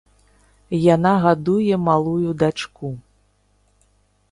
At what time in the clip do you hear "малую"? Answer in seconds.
1.89-2.31